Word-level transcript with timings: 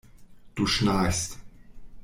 Du 0.55 0.65
schnarchst. 0.65 1.37